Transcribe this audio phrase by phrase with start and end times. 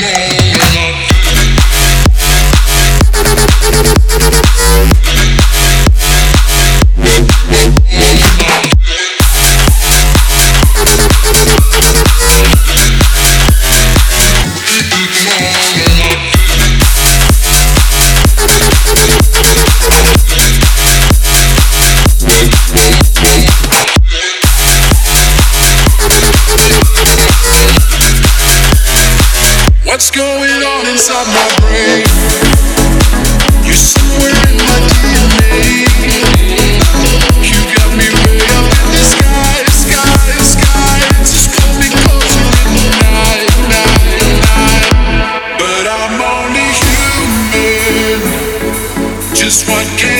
[0.00, 0.67] Yeah.
[29.98, 32.06] What's going on inside my brain?
[33.66, 35.90] You're somewhere in my DNA.
[37.42, 41.02] You got me way up in the sky, sky, sky.
[41.18, 44.86] Just call me closer in the night, night, night.
[45.58, 48.22] But I'm only human.
[49.34, 50.17] Just one game.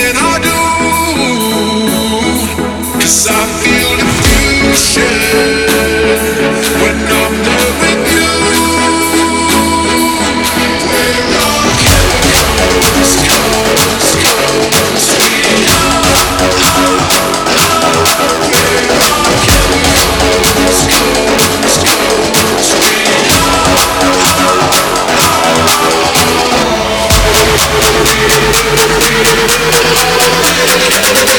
[30.89, 31.38] Gracias.